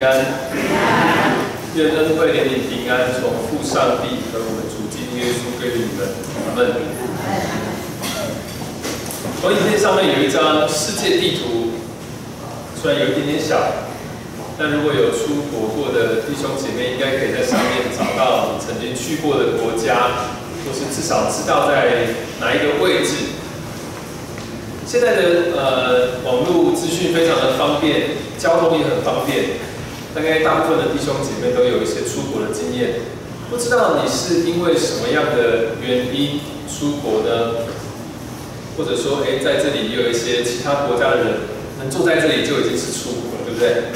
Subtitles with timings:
[0.00, 0.14] 平安，
[1.74, 6.06] 愿恩惠怜悯平安从父上帝和我们主基督耶稣归于你们。
[6.46, 6.70] 阿门。
[9.42, 11.82] 投影片上面有一张世界地图，
[12.80, 13.58] 虽然有一点点小，
[14.56, 20.30] 但如果有出国过的弟兄姐妹，应该可以在上面找到曾经去过的国家，
[20.62, 23.34] 或是至少知道在哪一个位置。
[24.86, 29.66] 现在的呃网络资讯非常的方便，交通也很方便。
[30.14, 33.00] 大概大部分的弟兄姐妹都有一些出国的经验，
[33.50, 37.66] 不知道你是因为什么样的原因出国呢？
[38.76, 41.26] 或者说，哎，在这里也有一些其他国家的人
[41.80, 43.90] 能坐在这里就已经是出国了，对不对？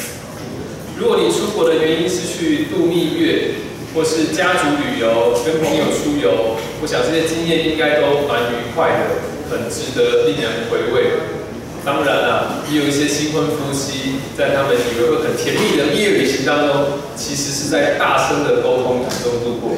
[0.98, 3.54] 如果你出国的原因是去度蜜月，
[3.94, 11.41] 或是家族旅游、跟朋友出游，我想这些经验应该都蛮愉快的，很值得令人回味。
[11.84, 16.84] 当然了，也有一些新婚夫妻在他们以为会很甜蜜的蜜月旅行当中，
[17.16, 19.72] 其实是在大声的沟通当中度过。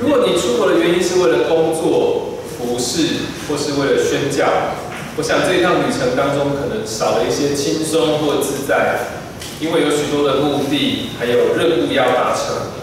[0.00, 4.48] 如果你出国的原因是为了工作、服饰，或是为了宣教，
[5.18, 9.20] 我想这一趟旅程当中可能少了一些轻松或自在，
[9.60, 12.80] 因为有许多的目的还有任务要达成。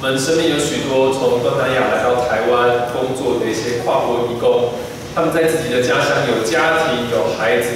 [0.00, 4.70] 我们身边有许多从东南亚来到台湾工作的一些跨国移工。
[5.14, 7.66] 他们在自己的家乡有家庭有孩子，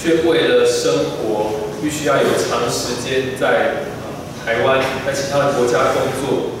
[0.00, 1.50] 却为了生活
[1.82, 3.90] 必须要有长时间在
[4.44, 6.52] 台湾在其他的国家工作。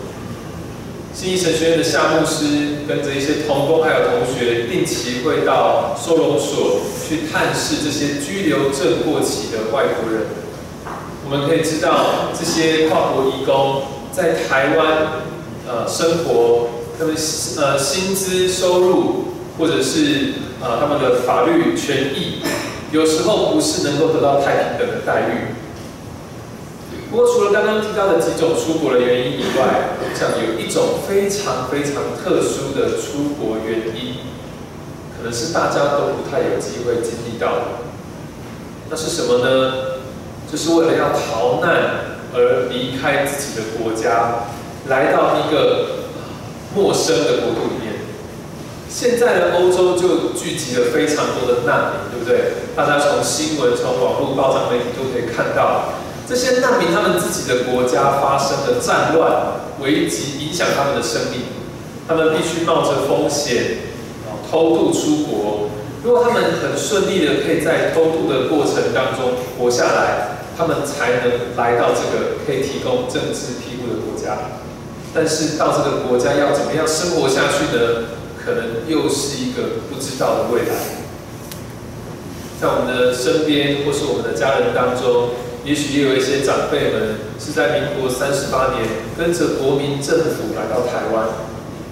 [1.14, 10.26] 新义神学院的夏牧师跟着一些同工还有同学，定期会到收容所去探视这些居留证过期的外国人。
[11.24, 13.82] 我们可以知道，这些跨国移工
[14.12, 15.22] 在台湾
[15.66, 17.14] 呃生活，他们
[17.58, 19.35] 呃薪资收入。
[19.58, 22.42] 或者是啊，他们的法律权益
[22.92, 25.54] 有时候不是能够得到太平等的待遇。
[27.10, 34.16] 不过，除了刚刚提到的几种出国的原因以外，我想有一种非常非常特殊的出国原因，
[35.16, 37.62] 可能是大家都不太有机会经历到的。
[38.90, 39.72] 那是什么呢？
[40.50, 44.46] 就是为了要逃难而离开自己的国家，
[44.88, 46.06] 来到一个
[46.74, 47.85] 陌生的国度里面。
[48.98, 52.64] 现在的欧洲就聚集了非常多的难民，对不对？
[52.74, 55.92] 大家从新闻、从网络、报章媒体都可以看到，
[56.26, 61.42] 这些难民他们自己的国家发生的战乱、危机，影响他们的生命，
[62.08, 63.92] 他们必须冒着风险，
[64.50, 65.68] 偷渡出国。
[66.02, 74.56] 如果他们很顺利的可以在偷渡的过程当中活下来，他们才能来到这个可以提供政治庇护的国家。
[75.12, 78.15] 但是到这个国家要怎么样生活下去呢？
[78.46, 81.02] 可能又是一个不知道的未来，
[82.60, 85.30] 在我们的身边或是我们的家人当中，
[85.64, 88.86] 也许也有一些长辈们是在民国三十八年
[89.18, 91.26] 跟着国民政府来到台湾，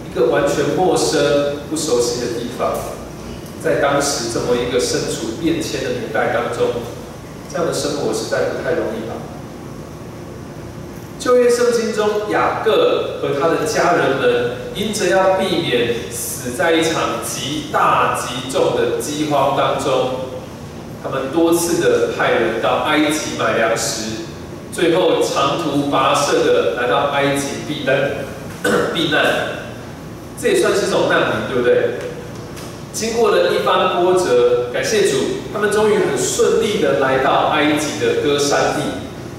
[0.09, 2.71] 一个完全陌生、不熟悉的地方，
[3.61, 6.87] 在当时这么一个身处变迁的年代当中，
[7.51, 9.19] 这样的生活实在不太容易吧。
[11.19, 20.11] 旧约圣经中，雅各和他的家人们因着要避免死在一场极大极重的饥荒当中，
[21.03, 24.25] 他们多次的派人到埃及买粮食，
[24.73, 28.11] 最后长途跋涉的来到埃及避难。
[28.95, 29.21] 避难，
[30.41, 31.99] 这也算是一种难民，对不对？
[32.95, 35.19] 经过了一番波折，感谢主，
[35.53, 38.81] 他们终于很顺利的来到埃及的歌山地。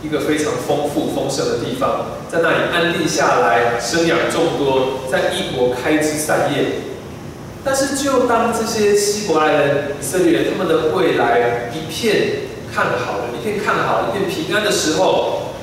[0.05, 6.65] 一个非常丰富丰盛的地方，在那里安定下来，生养众多，在异国开枝散叶。
[7.63, 15.53] 但是，就当这些希伯来人、以色列人他们的未来一片看好了，一片看好，一片平安的时候，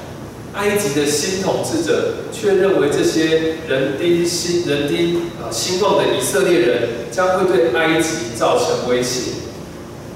[0.55, 9.35] 埃及的新统治者却认为这些人丁兴人丁啊兴旺的以色列人将会对埃及造成威胁。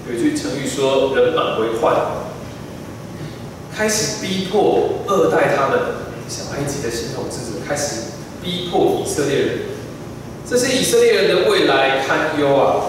[0.08, 1.94] 有一句成语说：“人满为患。”
[3.76, 5.78] 开始逼迫二代他们，
[6.26, 8.04] 像埃及的新统治者开始
[8.42, 9.58] 逼迫以色列人。
[10.48, 12.86] 这些以色列人的未来堪忧啊！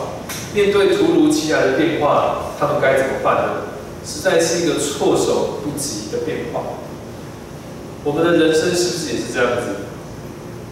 [0.54, 3.50] 面对突如其来的变化，他们该怎么办呢？
[4.06, 6.62] 实在是一个措手不及的变化。
[8.06, 9.76] 我们的人生是不是也是这样子？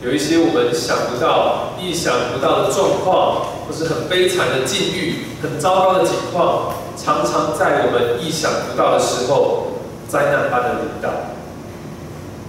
[0.01, 9.64] 有一些我们想不到、意想不到的状况，或是很悲惨的境遇、很糟糕的情况，常常在我们意想不到的时候。
[10.07, 11.09] 灾难般的领导，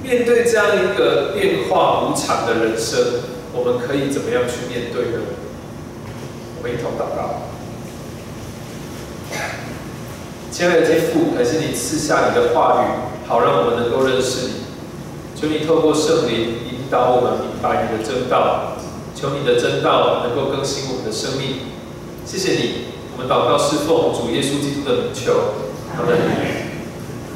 [0.03, 2.99] 面对这样一个变化无常的人生，
[3.53, 5.25] 我们可以怎么样去面对呢？
[6.59, 7.43] 我们一同祷告。
[10.51, 14.53] 亲爱的天父，感谢你赐下你的话语，好让我们能够认识你。
[15.39, 18.79] 求你透过圣灵引导我们明白你的真道，
[19.15, 21.61] 求你的真道能够更新我们的生命。
[22.25, 25.33] 谢谢你，我们祷告是奉主耶稣基督的名求。
[25.95, 26.56] 好的。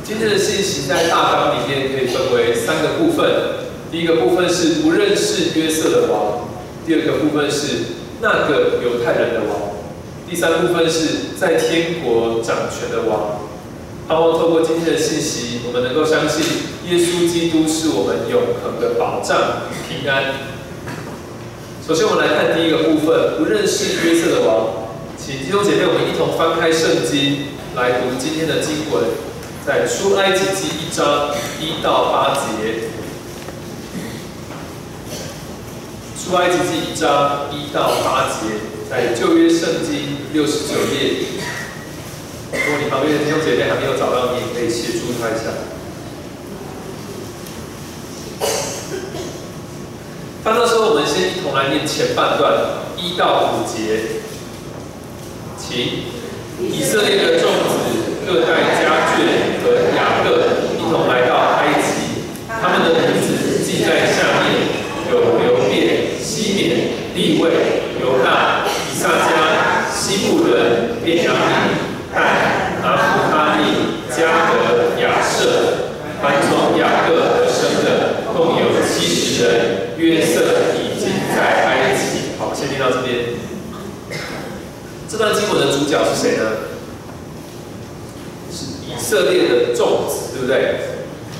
[0.02, 3.70] 今天的信息在大纲里面可以分为三个部分。
[3.92, 6.48] 第一个部分是不认识约瑟的王，
[6.86, 7.66] 第二个部分是
[8.20, 9.74] 那个犹太人的王，
[10.28, 13.48] 第三部分是在天国掌权的王。
[14.08, 16.44] 盼望透过今天的信息，我们能够相信
[16.88, 20.24] 耶稣基督是我们永恒的保障与平安。
[21.86, 24.90] 首先，我们来看第一个部分，不认识约瑟的王。
[25.16, 29.04] 请弟兄姐妹，我们一同翻开圣经来读今天的经文，
[29.66, 32.40] 在出埃及记一章一到八节。
[36.18, 38.46] 出埃及记一章一到八节，
[38.88, 41.26] 在旧约圣经六十九页。
[42.52, 45.50] 如果你旁边的弟兄姐妹还没有找到，你也可以协助他一下。
[50.42, 52.54] 翻到时候，我们先一同来念前半段
[52.96, 54.20] 一到五节。
[55.58, 56.04] 请
[56.60, 60.28] 以色列的众子各带家眷和雅各
[60.76, 64.80] 一同来到埃及，他们的名字记在下面。
[65.10, 66.86] 有流变、西缅、
[67.16, 67.50] 利位、
[68.00, 71.34] 犹大、以撒加、西布人、便雅悯、
[72.14, 75.90] 但、拿弗他利、加德、亚瑟，
[76.22, 79.50] 凡从雅各而生的，共有七十人。
[79.98, 80.40] 约瑟
[80.78, 82.38] 已经在埃及。
[82.38, 83.34] 好，先念到这边。
[85.08, 86.69] 这段经文的主角是谁呢？
[89.10, 90.76] 色列的粽子，对不对？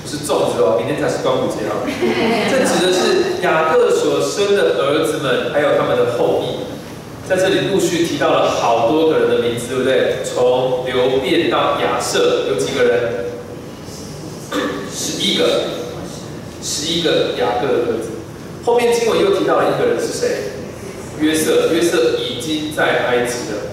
[0.05, 1.87] 是粽子哦，明天才是端午节哦。
[2.51, 6.67] 这指的是雅各所生的儿子们，还有他们的后裔。
[7.29, 10.17] 在这里陆续提到了好多个人的名字，对不对？
[10.25, 13.31] 从流变到亚瑟，有几个人？
[14.93, 15.45] 十一个，
[16.61, 18.11] 十一个雅各的儿子。
[18.65, 20.59] 后面经文又提到了一个人是谁？
[21.21, 21.71] 约瑟。
[21.73, 23.71] 约瑟已经在埃及了。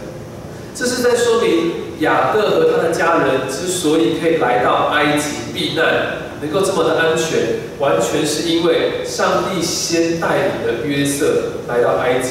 [0.75, 6.27] 这是在说明雅各和他的家人之所以可以来到埃及避难。
[6.39, 7.39] 能够这么的安全，
[7.79, 12.29] 完全是因为上帝先带领了约瑟来到埃及。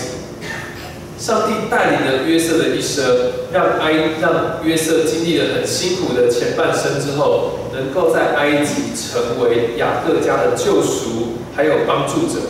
[1.18, 3.04] 上帝带领了约瑟的一生，
[3.52, 12.40] 让埃让约瑟经历了很辛苦的前半生之后，能够在埃及成为雅各家的救赎，还有帮助者。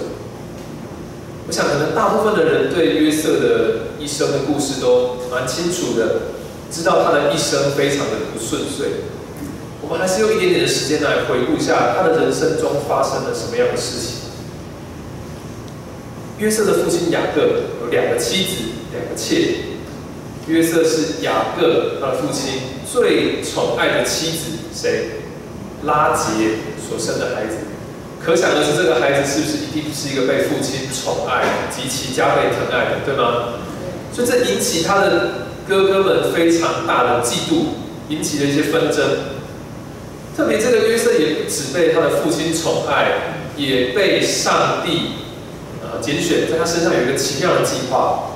[1.49, 6.36] 我想，可能大部分的人对约瑟的一生的故事都蛮清楚的，
[6.71, 8.89] 知道他的一生非常的不顺遂。
[9.83, 14.17] 我们还是用一点点的时间来回顾一下他的人生中发生了什么样的事情。
[16.39, 17.43] 约瑟的父亲雅各
[17.83, 18.51] 有两个妻子，
[18.93, 19.77] 两个妾。
[20.49, 22.61] 约瑟是雅各他的父亲
[22.91, 25.23] 最宠爱的妻子，谁？
[25.85, 26.59] 拉杰
[26.89, 27.57] 所生的孩子。
[28.25, 33.55] 可想而知，这个孩子是不是一定是一个被父亲宠爱、极其加倍疼爱的，对吗？
[34.13, 37.75] 所以这引起他的哥哥们非常大的嫉妒，
[38.09, 39.05] 引起了一些纷争。
[40.37, 45.13] 特别这个约瑟也只被他的父亲宠爱，也被上帝
[45.83, 48.33] 呃拣选，在他身上有一个奇妙的计划。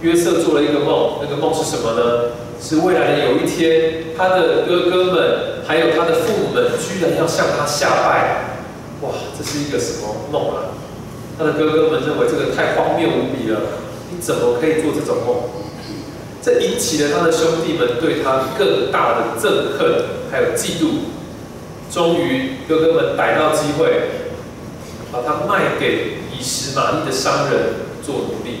[0.00, 2.32] 约瑟做了一个梦，那个梦是什么呢？
[2.60, 8.60] 是未来有一天，他的哥哥们还有他的父母们，居然要向他下拜。
[9.02, 10.74] 哇，这是一个什么梦啊？
[11.38, 13.60] 他的哥哥们认为这个太荒谬无比了，
[14.10, 15.36] 你怎么可以做这种梦？
[16.46, 21.10] 这引起了他的兄弟们对他更大的憎恨，还有嫉妒。
[21.90, 24.30] 终于，哥哥们逮到机会，
[25.10, 27.62] 把他卖给以实玛利的商人
[28.00, 28.60] 做奴隶，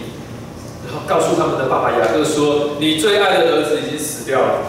[0.84, 4.62] 然后告诉他们的爸爸雅各说：“你最爱的儿子已经死掉了。”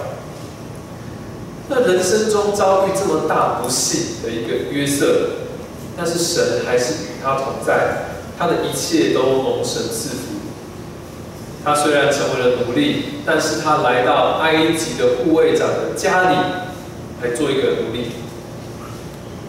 [1.69, 5.31] 那人生中遭遇这么大不幸的一个约瑟，
[5.97, 10.36] 但是神还是与他同在，他的一切都蒙神赐福。
[11.67, 16.37] 他虽然成为了奴隶，但是他来到埃及的护卫长的家里，
[17.21, 18.11] 来做一个奴隶。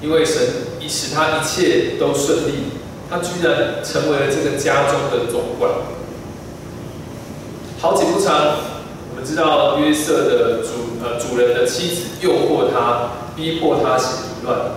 [0.02, 0.42] 因为神
[0.80, 2.72] 已使他一切都顺利，
[3.08, 5.70] 他居然成为了这个家中的总管。
[7.78, 8.34] 好景不长，
[9.12, 14.72] 我们知道约瑟的主呃主人的妻子诱惑他，逼迫他行淫乱。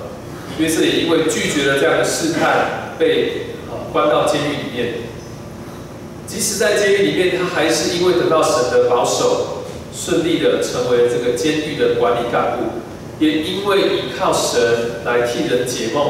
[0.59, 4.93] 约瑟也因为拒绝了这样的试探，被呃关到监狱里面。
[6.31, 12.79] 即使在监狱里面，他还是因为得到神的保守，顺利的成为这个监狱的管理干部。
[13.19, 16.05] 也因为依靠神来替人解梦，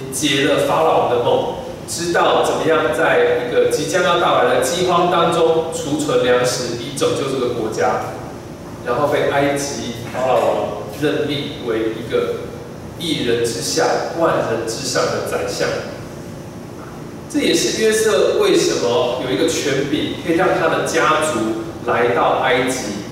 [0.00, 8.14] 也解了法老的梦，知道怎么样在一个即将要到来的饥荒当中储存粮食，以拯救这个国家。
[8.86, 12.36] 然后被埃及法老任命为一个
[12.98, 13.84] 一人之下、
[14.18, 15.68] 万人之上的宰相。
[17.32, 23.06] 这也是约瑟为什么有一个权柄，可以让他的家族来到埃及，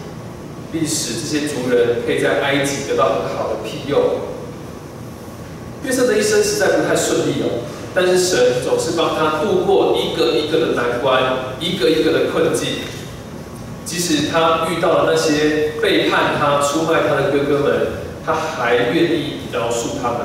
[0.72, 4.20] 并使这些族人可以在埃及得到很好的庇佑。
[5.84, 7.62] 约瑟的一生实在不太顺利哦，
[7.94, 12.68] 但是神总是帮他度过一个一个的难关，一个一个的困境。
[13.84, 17.86] 即使他遇到了那些背叛他、出卖他的哥哥们，
[18.26, 20.18] 他还愿意饶恕他们，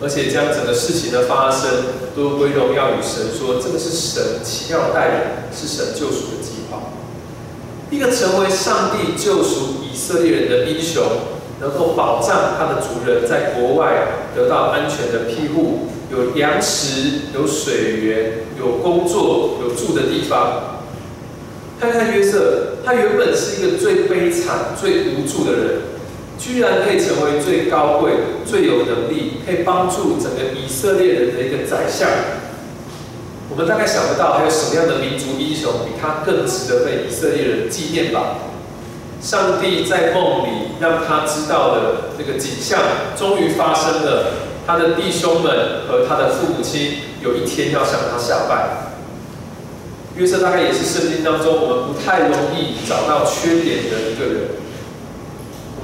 [0.00, 1.68] 而且将整个事情的发生
[2.16, 5.18] 都归荣耀与神，说这个是神奇妙的带领，
[5.52, 6.78] 是神救赎的计划。
[7.90, 11.02] 一个成为上帝救赎以色列人的英雄。
[11.60, 20.82] 能够保障他的族人在国外得到安全的庇护，有粮食、有水源、有工作、有住的地方。
[21.80, 25.80] 看看约瑟，他原本是一个最悲惨、最无助的人，
[26.38, 28.12] 居然可以成为最高贵、
[28.44, 32.08] 最有能力，可以帮助整个以色列人的一个宰相。
[33.50, 38.38] 我们大概想不到还有什么样的民族英雄比他更值得被以色列人纪念吧。
[39.20, 40.48] 上帝在梦里
[40.80, 42.80] 让他知道的那个景象，
[43.16, 44.32] 终于发生了。
[44.66, 48.92] 他的弟兄们和他的父母亲有一天要向他下拜。
[50.16, 54.48] 约瑟大概也是圣经当中我们不太容易找到缺点的一个人。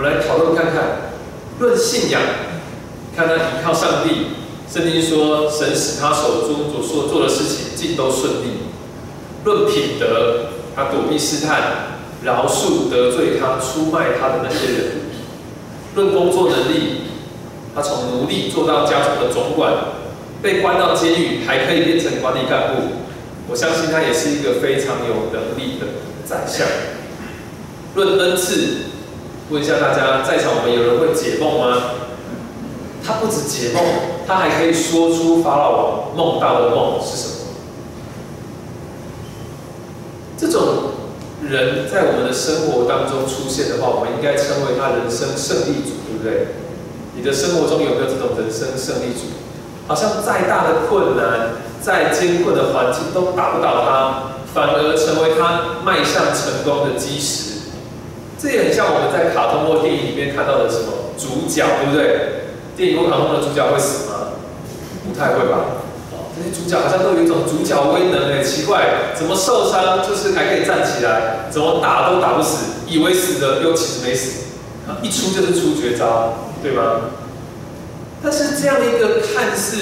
[0.00, 1.12] 我们来讨论看看，
[1.58, 2.22] 论信仰，
[3.14, 4.28] 看他依靠上帝。
[4.66, 8.60] 圣经说，神使他手中所所做的事情尽都顺利。
[9.44, 12.00] 论品德，他躲避试探。
[12.22, 14.90] 饶恕得罪他、出卖他的那些人。
[15.94, 17.02] 论工作能力，
[17.74, 19.72] 他从奴隶做到家族的总管，
[20.40, 22.82] 被关到监狱还可以变成管理干部。
[23.50, 25.86] 我相信他也是一个非常有能力的
[26.24, 26.66] 宰相。
[27.94, 28.76] 论恩赐，
[29.50, 31.82] 问一下大家，在场我们有人会解梦吗？
[33.04, 33.82] 他不止解梦，
[34.26, 37.34] 他还可以说出法老王梦到的梦是什么。
[40.38, 40.60] 这种。
[41.42, 46.48] 人在我们的生活当中出现的话，我们应该称为他人生胜利组，对不对？
[47.16, 49.40] 你的生活中有没有这种人生胜利组？
[49.88, 57.49] 好像再大的困难、再艰困的环境都打不倒他，反而成为他迈向成功的基石。
[58.40, 62.40] 这也很像我们在卡通或电影里面看到的什么主角，对不对？
[62.76, 64.32] 电影或卡通的主角会死吗？
[65.04, 65.84] 不太会吧。
[66.34, 74.44] 这些主角好像都有一种主角威能哎，奇怪，怎么受伤就是还可以站起来，怎么打都打不死，以为死了又其实没死，
[75.02, 77.10] 一出就是出绝招，对吗？
[78.22, 79.76] 但是这样一个看似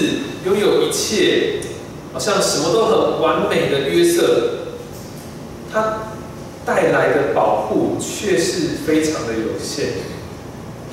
[0.44, 1.60] 拥有一切，
[2.12, 4.24] 好像什么都很完美的约瑟，
[5.72, 5.98] 他
[6.68, 10.04] 带来的保护却是非常的有限，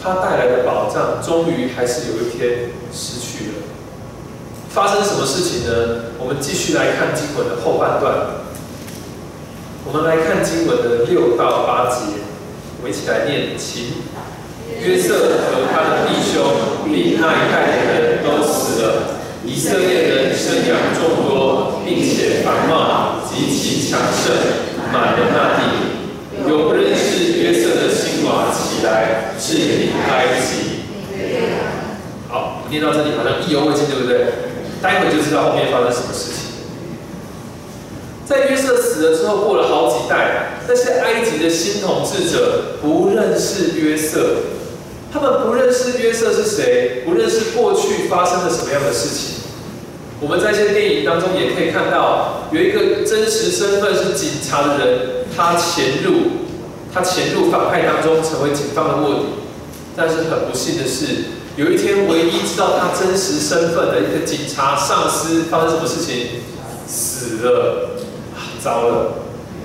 [0.01, 3.53] 他带来的保障终于还是有一天失去了。
[4.69, 6.15] 发生什么事情呢？
[6.17, 8.45] 我们继续来看经文的后半段。
[9.85, 12.23] 我们来看经文的六到八节，
[12.79, 13.99] 我们一起来念：请
[14.79, 15.13] 约瑟
[15.43, 16.41] 和他的弟兄
[16.85, 19.19] 并那一代的人都死了。
[19.45, 24.33] 以色列人生养众多，并且繁茂，极其强盛，
[24.95, 25.63] 满了那地。
[26.47, 30.85] 有不认识约瑟的新王起来，治理埃及。
[32.29, 34.27] 好，念到这里好像意犹未尽，对不对？
[34.81, 36.45] 待会就知道后面发生什么事情。
[38.25, 44.37] 在约瑟死了之后，过了好几代，那些埃及的新统治者不认识约瑟，
[45.13, 49.44] 他们不认识约瑟是谁，不认识过去发生了什么样的事情。
[50.21, 54.99] 我们在一些电影当中也可以看到，有一个真实身份是警察的人，
[55.35, 56.47] 他潜入，
[56.93, 59.25] 他潜入反派当中，成为警方的卧底。
[59.95, 61.35] 但是很不幸的是。
[61.57, 66.41] 有一天，唯一知道他真实身份的一个警察上司发生什么事情，
[66.85, 67.91] 死了，
[68.35, 69.13] 啊糟了，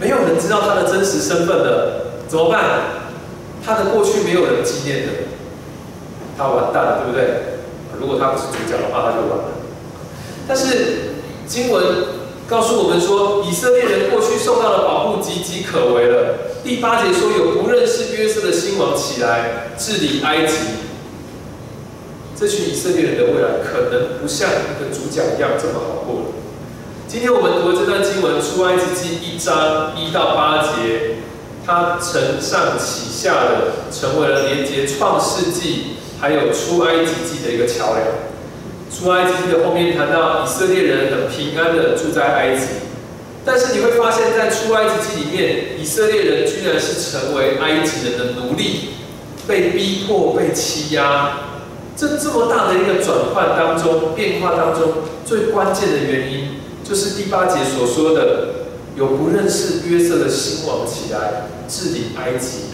[0.00, 2.62] 没有人知道他的真实身份了，怎么办？
[3.66, 5.12] 他的过去没有人纪念的，
[6.38, 7.58] 他完蛋了，对不对？
[8.00, 9.44] 如果他不是主角的话，他就完了。
[10.50, 11.12] 但是
[11.46, 11.84] 经文
[12.48, 16.38] 告诉我们说，以色列人过去受到的保护岌岌可危了。
[16.64, 20.56] 第八节说，有不认识约瑟的新王起来治理埃及。
[22.36, 26.26] 这群以色列人的未来可能不像一个主角一样这么好过了。
[27.06, 31.18] 今天我们读的这段经文《出埃及记》一章一到八节，
[31.64, 38.29] 它承上启下的，成为了连接创世纪还有出埃及记的一个桥梁。
[38.90, 42.66] 出埃及记的后面谈到以色列人很平安的住在埃及，
[43.44, 48.90] 但是你会发现在出埃及记里面，以色列人居然是成为埃及人的奴隶，
[49.46, 51.38] 被逼迫、被欺压。
[51.96, 54.92] 这这么大的一个转换当中、变化当中，
[55.24, 58.66] 最关键的原因，就是第八节所说的，
[58.96, 62.70] 有不认识约瑟的新王起来治理埃及，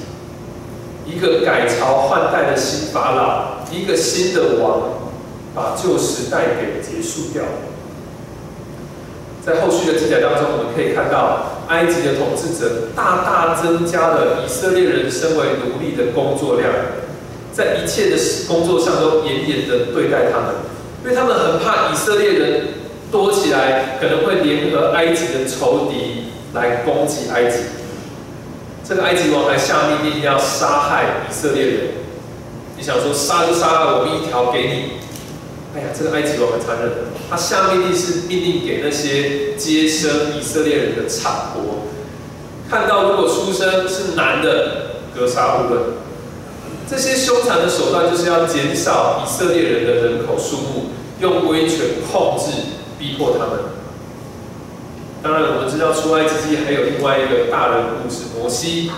[1.04, 5.05] 一个改朝换代的新法老，一个新的王，
[5.56, 7.42] 把旧时代给结束掉。
[9.42, 16.68] 在后续的记载当中，我们可以看到，埃及的统治者大大增加了以色列人身为奴隶的工作量，
[17.52, 20.54] 在一切的工作上都严严的对待他们，
[21.04, 22.66] 因为他们很怕以色列人
[23.10, 27.58] 多起来，可能会联合埃及的仇敌来攻击埃及。
[28.82, 31.76] 这个埃及王还下命令要杀害以色列人。
[32.76, 35.05] 你想说杀就杀了，我们一条给你。
[35.76, 36.90] 哎呀，这个埃及王很残忍，
[37.28, 41.84] 他下命令是命令给那些接生以色列人的产婆，
[42.70, 45.82] 看到如果出生是男的，格杀勿论。
[46.88, 50.86] 这些凶残的手段就是要减少以色列人的人口数目，
[51.20, 51.78] 用威权
[52.10, 52.52] 控制、
[52.98, 53.58] 逼迫他们。
[55.22, 58.90] 当然，我们知道出埃及记还有另外一个大人物是摩西，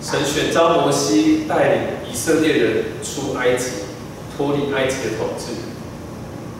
[0.00, 3.66] 神选召摩西带领以色列人出埃及，
[4.34, 5.71] 脱离埃及的统治。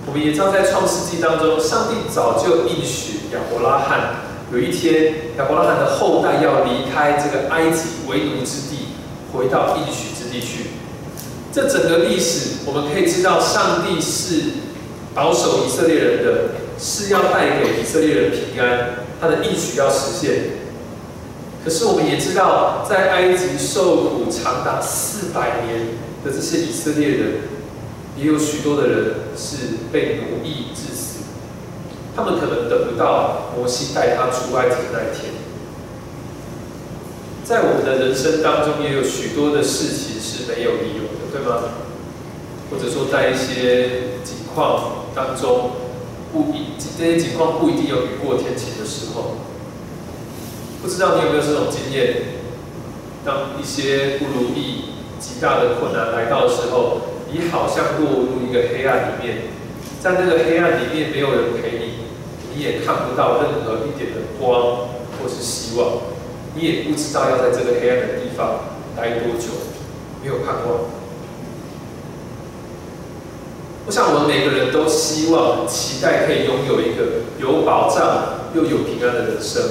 [0.05, 4.17] 我们也知道，在创世纪当中，上帝早就应许亚伯拉罕，
[4.53, 8.89] 有一天亚伯拉罕的后代要离开这个埃及为奴之地，
[9.33, 10.71] 回到应许之地去。
[11.53, 14.43] 这整个历史，我们可以知道，上帝是
[15.15, 16.33] 保守以色列人的，
[16.79, 20.63] 是要带给以色列人平安，他的应许要实现。
[21.65, 25.91] 可是我们也知道，在埃及受苦长达四百年
[26.25, 27.33] 的这些以色列人。
[28.17, 31.25] 也有许多的人是被奴役致死，
[32.15, 35.33] 他们可能等不到摩西带他出埃及的那一天。
[37.43, 41.63] 在我们的人生当中，也有许多的事情是没有理由的，对吗？
[42.71, 45.71] 或者说，在一些情况当中，
[46.33, 49.37] 不一这些情况不一定有雨过天晴的时候。
[50.83, 52.17] 不知道你有没有这种经验？
[53.25, 57.12] 当一些不如意、极大的困难来到的时候。
[57.33, 59.39] 你好像落入一个黑暗里面，
[60.03, 62.05] 在那个黑暗里面没有人陪你，
[62.55, 66.03] 你也看不到任何一点的光或是希望，
[66.55, 68.61] 你也不知道要在这个黑暗的地方
[68.95, 69.49] 待多久，
[70.23, 70.91] 没有盼望。
[73.87, 79.63] 我想我们每个人都希望、期待可以拥有一个有保障又有平安的人生。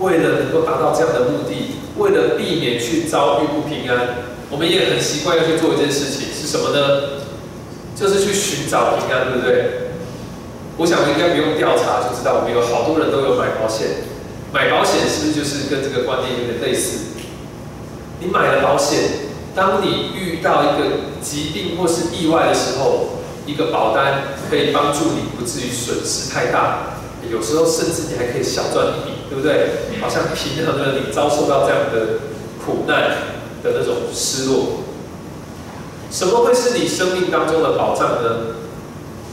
[0.00, 6.26] 为了能够达到这样的目的，为了避免去遭遇不平安，我们也很习惯要去做一件事情。
[6.50, 7.22] 什么呢？
[7.94, 9.92] 就是去寻找平安，对不对？
[10.78, 14.02] 我想应该不用调查就知道，我们有好多人都有买保险。
[14.52, 17.22] 买保险是不是就是跟这个观念有点类似？
[18.18, 26.98] 你买了保险，当你遇到一个疾病或是意外的时候，一个保单可以帮助你不至于损失太大，
[27.30, 30.00] 有时候甚至你还可以小赚一笔，对不对？
[30.00, 32.18] 好像平衡了你遭受到这样的
[32.58, 34.89] 苦难的那种失落。
[36.10, 38.56] 什么会是你生命当中的保障呢？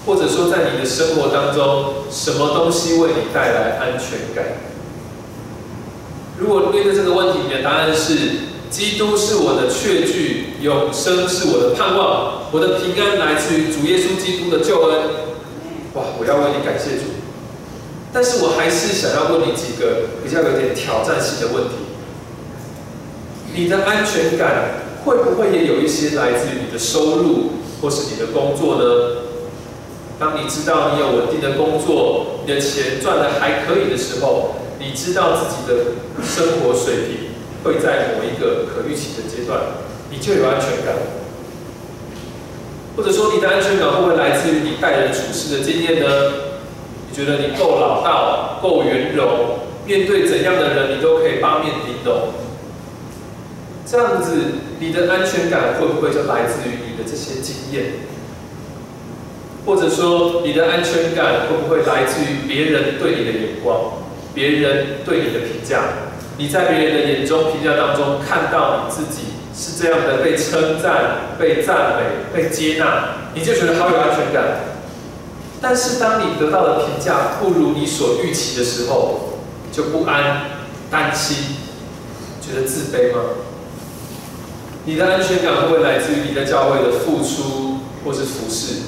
[0.06, 4.46] 或者说，在你的生活当中，什么东西为你带来安全感？
[6.38, 8.13] 如果面对这个问题，你的答案是：
[8.70, 15.00] 基督是我的确据，永生是我的盼望，我的平安来自于主耶稣基督的救恩。
[15.96, 16.04] 哇！
[16.20, 17.04] 我要为你感谢主。
[18.13, 21.76] 但是我还是想要问你几个比较有点挑战性的问题：
[23.54, 24.87] 你的安全感？
[25.08, 28.84] 会不会也有一些来自于你的收入，或是你的工作呢？
[30.20, 37.32] 当你知道你有稳定的工作，你的钱赚的还可以的时候，你知道自己的生活水平
[37.63, 39.62] 会在某一个可预期的阶段，
[40.12, 40.93] 你就有安全感。
[42.98, 46.08] 或者说，你的安全感会不会来自于你待人处事的经验呢？
[47.10, 52.34] 你觉得你够老道，够圆融，面对怎样的人，你都可以八面玲珑。
[53.86, 54.32] 这样子，
[54.80, 57.94] 你的安全感会不会就来自于你的这些经验？
[59.66, 63.94] 或者说，你的安全感会不会来自于别人对你的眼光，
[64.34, 65.82] 别人对你的评价？
[66.38, 74.78] 你在别人的眼中评价当中看到你自己是这样的被称赞、被赞美、被接纳，你就觉得好有安全感。
[75.60, 79.40] 但是当你得到的评价不如你所预期的时候，
[79.72, 80.42] 就不安、
[80.92, 81.56] 担心，
[82.40, 83.22] 觉得自卑吗？
[84.88, 88.84] 你的安全感会不会来自于你在教会的付出，或是服侍？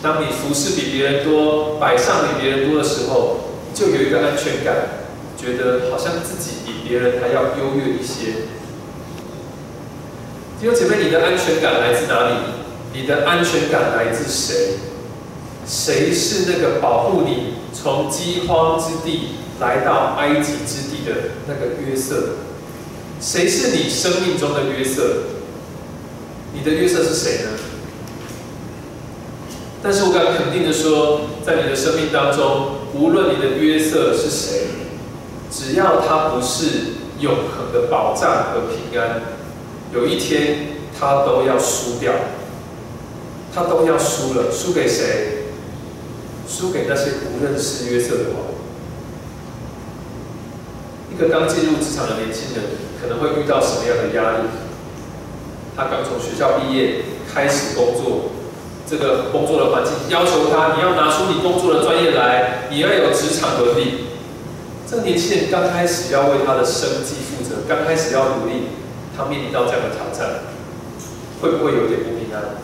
[0.00, 3.40] 当你服侍比别人多，摆上比别人多的时候，
[3.74, 5.00] 就有一个安全感，
[5.36, 8.44] 觉得好像自己比别人还要优越一些。
[10.60, 12.34] 弟兄姐妹，你的安全感来自哪里？
[12.92, 14.74] 你的安全感来自谁？
[15.66, 22.36] 谁是那个保护你从饥荒之地来到埃及之地的那个约瑟？
[23.20, 25.24] 谁是你生命中的约瑟？
[26.52, 27.50] 你的约瑟是谁呢？
[29.82, 34.68] 但是我敢肯定的说，在你的生命当中，无论你的约瑟是谁，
[35.50, 39.20] 只要他不是永恒的保障和平安，
[39.92, 42.12] 有一天他都要输掉，
[43.54, 44.50] 他都要输了。
[44.50, 45.44] 输给谁？
[46.48, 48.43] 输给那些不认识约瑟的王。
[51.14, 52.64] 一个刚进入职场的年轻人，
[53.00, 54.50] 可能会遇到什么样的压力？
[55.76, 58.32] 他刚从学校毕业，开始工作，
[58.84, 64.10] 这个工作的环境要求他，你要拿出你工作的专业来，你要有职场伦理。
[64.90, 68.74] 这个年轻人刚开始要为他的生计负责，刚开始要努力，
[69.16, 70.42] 他面临到这样的挑战，
[71.40, 72.58] 会不会有点不平安？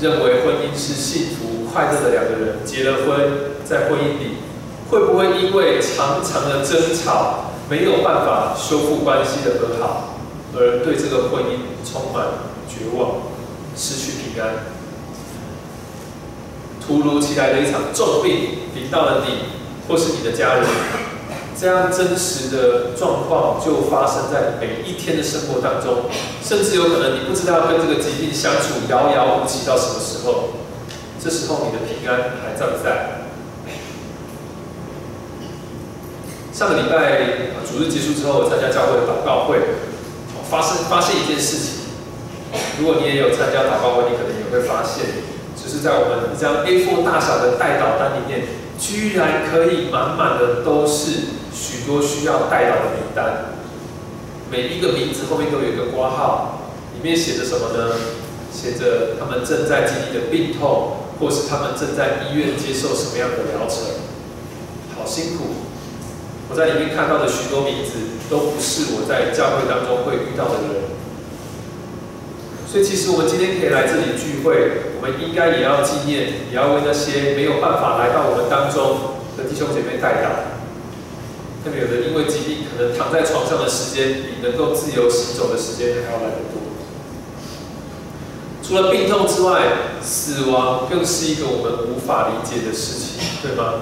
[0.00, 4.38] 认为婚姻是幸福快乐的两个人结了婚，在婚姻里，
[4.90, 10.14] 会不会因为长长的争吵，没有办法修复关系的和好？
[10.56, 12.24] 而对这个婚姻充满
[12.66, 13.16] 绝望，
[13.76, 14.64] 失去平安。
[16.84, 19.44] 突如其来的一场重病临到了你，
[19.86, 20.64] 或是你的家人，
[21.54, 26.04] 这样真实的状况就发生在每一天的生活当中，
[26.42, 30.48] 甚至有可能你不知道跟这个疾病相处遥遥无期到什么时候。
[31.22, 33.27] 这时候你的平安还在不在？
[36.52, 37.20] 上个礼拜
[37.64, 39.58] 主日结束之后，参加教会的祷告会。
[40.48, 41.92] 发生发现一件事情，
[42.80, 45.04] 如果你也有参加祷告会，你可能也会发现，
[45.54, 53.60] 就是在我们一张 A4 大小的代祷单里面，居然可以满满的都是许多需要代祷的名单，
[54.50, 57.92] 每一个名字后面都有一个挂号，里面写着什么呢？
[58.50, 64.00] 写着他们正在经历的病痛，或是他们正在医院接受什么样的疗程，
[64.96, 65.67] 好辛苦。
[66.50, 67.92] 我在里面看到的许多名字，
[68.30, 70.88] 都不是我在教会当中会遇到的人。
[72.70, 80.56] 所以，其实我们今天可以来这里聚会，我们应该也要纪念，也要为那些没有办法来到我们当中的弟兄姐妹代祷。
[81.64, 86.60] 特别有的因为疾病，可能躺在床上的时间，比能够自由行走的时间还要来得多。
[88.62, 93.80] 除了病痛之外，死亡更是一个我们无法理解的事情，对吗？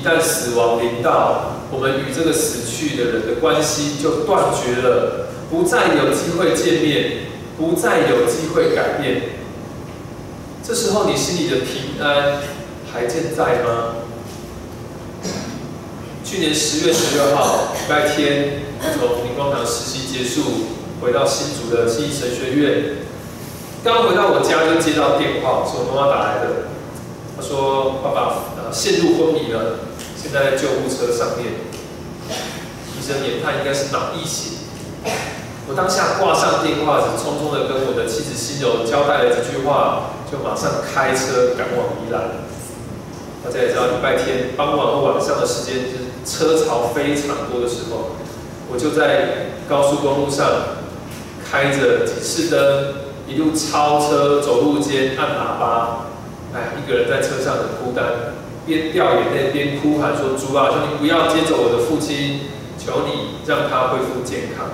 [0.00, 7.26] 一旦死亡临到，我们与这个死去的人的关系就断绝了，不再有机会见面，
[7.58, 9.22] 不再有机会改变。
[10.66, 12.38] 这时候，你心里的平安
[12.90, 13.96] 还健在吗？
[16.24, 20.42] 去年十月十六号，礼拜天，从明光堂实习结束，
[21.02, 22.96] 回到新竹的新神学院，
[23.84, 26.70] 刚回到我家就接到电话，是我妈妈打来的。
[27.36, 29.80] 她说：“爸爸呃陷入昏迷了。”
[30.22, 31.64] 现在救护车上面，
[32.92, 34.58] 医生研判应该是脑溢血。
[35.66, 42.44] 我当下挂上电话，只匆匆的跟我的妻子心柔交代了几句话，就马上开车赶往宜兰。
[43.42, 48.16] 大家也知道，礼拜天傍晚或晚上的时间，就是车潮非常多的时候，
[48.70, 50.46] 我就在高速公路上
[51.50, 52.94] 开着警示灯，
[53.26, 56.06] 一路超车，走路间按喇叭，
[56.52, 58.34] 哎，一个人在车上很孤单。
[58.66, 62.40] 边掉眼泪边哭喊说：“主啊，求你不要接走我的父亲，
[62.78, 64.68] 求你让他恢复健康。”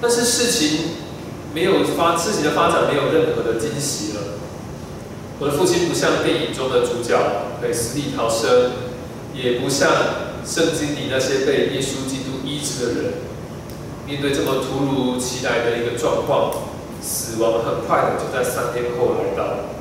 [0.00, 0.80] 但是事情
[1.54, 4.22] 没有发，事情的发展没有任何的惊喜了。
[5.38, 7.18] 我的父亲不像电影中的主角
[7.60, 8.72] 可以死里逃生，
[9.34, 9.90] 也不像
[10.44, 13.12] 圣经里那些被耶稣基督医治的人，
[14.06, 16.50] 面对这么突如其来的一个状况，
[17.02, 19.75] 死亡很快的就在三天后来到。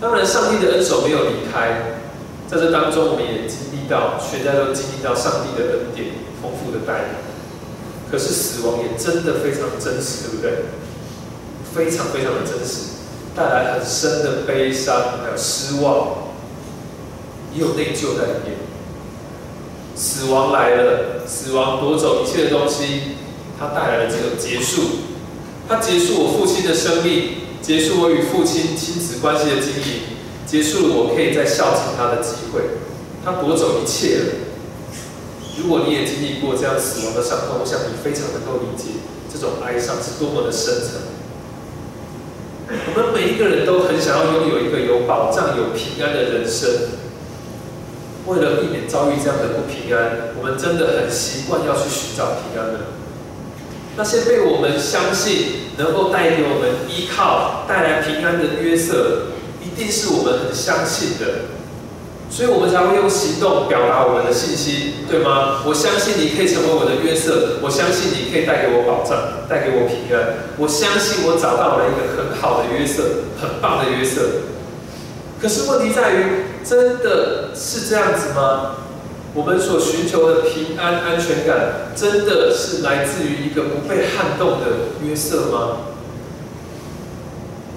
[0.00, 2.00] 当然，上帝的恩手没有离开，
[2.48, 6.08] 在这当中，我们也经历到，全家都经历到上帝的恩典
[6.40, 7.08] 丰富的带领。
[8.10, 10.64] 可是死亡也真的非常真实，对不对？
[11.74, 12.96] 非常非常的真实，
[13.36, 16.32] 带来很深的悲伤，还有失望，
[17.54, 18.56] 也有内疚在里面。
[19.94, 23.16] 死亡来了，死亡夺走一切的东西，
[23.58, 24.80] 它带来了这个结束，
[25.68, 27.49] 它结束我父亲的生命。
[27.62, 32.62] 结束我与父亲亲子关系的经历，结束我可以再孝敬他的机会。
[33.24, 34.24] 他夺走一切了。
[35.58, 38.98] 如果你也经历过这样死亡的伤痛，我想你非常能够理解
[39.30, 41.12] 这种哀伤是多么的深沉。
[42.70, 46.96] 我们每一个人都很想要拥有一个有保障、有平安的人生。
[48.26, 52.80] 为了避免遭遇这样的不平安，我们真的很习惯要去寻找平安的。
[54.00, 59.26] 那些被我们相信能够带给我们依靠、带来平安的约瑟，
[59.62, 61.50] 一定是我们很相信的。
[62.30, 65.60] 所以我们才会用行动表达我们的信心，对吗？
[65.66, 70.48] 我相信你可以成为我的约瑟，我相信你可以带给我保障，带给我平安。
[70.56, 73.02] 我相信我找到了一个很好的约瑟，
[73.38, 74.22] 很棒的约瑟。
[75.42, 76.24] 可是问题在于，
[76.64, 78.79] 真的是这样子吗？
[79.34, 84.66] 我们所寻求的平安、安全感，真的是来自于一个不被撼动的
[85.04, 85.76] 约瑟吗？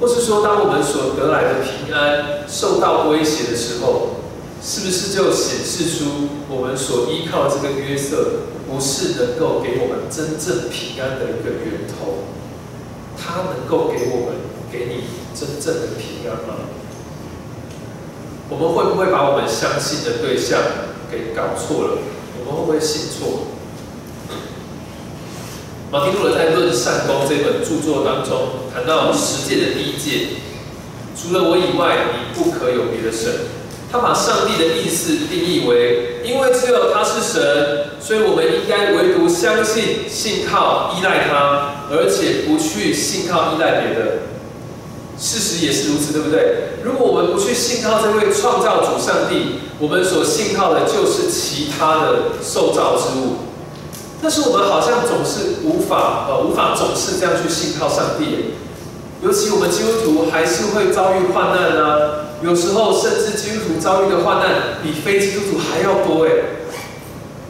[0.01, 4.17] 或是说，当我们所得来的平安受到威胁的时候，
[4.61, 12.23] 是不是就显示出我们所依靠这个约瑟，不是能够给我们真正平安的一个源头？
[13.15, 14.35] 它能够给我们、
[14.71, 15.03] 给你
[15.39, 16.65] 真正的平安吗？
[18.49, 20.59] 我们会不会把我们相信的对象
[21.35, 21.97] 搞错了？
[22.39, 23.47] 我们会不会信错？
[25.91, 30.37] 马丁路德在《论善功》这本著作当中谈到十诫的第一诫：
[31.15, 33.31] 除了我以外，你不可有别的神。
[33.91, 44.17] 他把上帝的意思定义为：因为只有他是神，所以我们应该唯独相信、信靠、依赖他，而且不去信靠、依赖别的。
[45.17, 46.79] 事实也是如此，对不对？
[46.83, 53.35] 如果我们不去信靠这位创造主上帝，我们所信靠的就是其他的受造之物。
[54.21, 58.55] 但是我们好像总是无法呃无法总是这样去信靠上帝，
[59.21, 62.23] 尤其我们基督徒还是会遭遇患难呢。
[62.41, 66.31] 有时候甚至基督徒遭遇的患难比非基督徒还要多哎。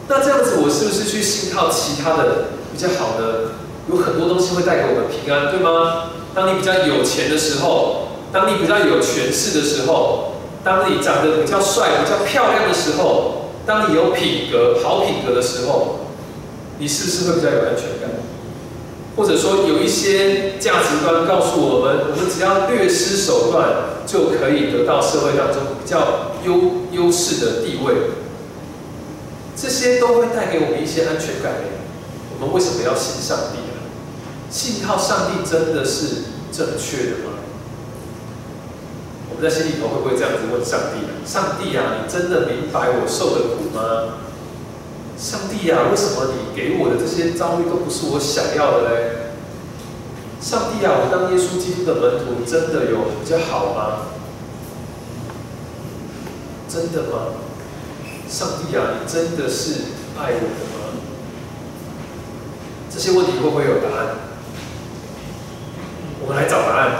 [0.06, 3.50] 那这样子，我是不是去信靠其他的比较好呢？
[3.90, 6.10] 有很多东西会带给我们平安，对吗？
[6.34, 10.32] 当你比较有钱的时候，当你比较有权势的时候，
[10.64, 16.00] 当你长得比较帅、比较漂亮的时候，当你有品格、好品格的时候，
[16.78, 18.10] 你是不是会比较有安全感？
[19.16, 27.94] 或者说，有一些价值观告诉我们，我们只要略施手段，就可以得到社会当中比较优优势的地位。
[29.56, 31.52] 这些都会带给我们一些安全感。
[32.40, 33.63] 我们为什么要信上帝？
[34.54, 37.42] 信靠上帝真的是正确的吗？
[39.28, 41.02] 我们在心里头会不会这样子问上帝？
[41.28, 44.14] 上帝啊，你真的明白我受的苦吗？
[45.18, 49.34] 上帝啊，为什么你给我的这些遭遇都不是我想要的嘞？
[50.40, 54.06] 上帝啊，我当耶稣基督的门徒真的有比较好吗？
[56.68, 57.42] 真的吗？
[58.28, 60.94] 上帝啊，你真的是爱我的吗？
[62.88, 64.23] 这些问题会不会有答案？
[66.24, 66.90] 我们来找答案。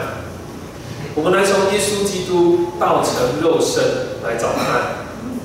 [1.15, 3.83] 我们来从耶稣基督道成肉身
[4.23, 4.83] 来找答案。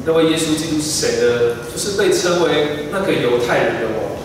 [0.05, 1.55] 那位耶稣基督是谁呢？
[1.71, 4.19] 就是被称为那个犹太人的王。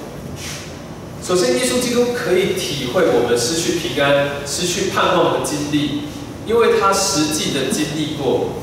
[1.23, 6.09] 首先，耶稣基督可以体会我们失去平安、失去盼望的经历，
[6.47, 8.55] 因为他实际的经历过。